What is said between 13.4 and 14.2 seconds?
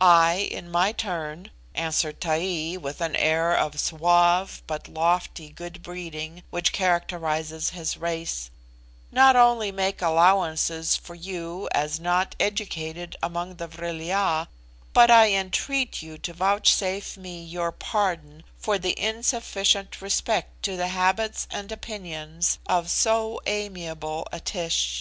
the Vril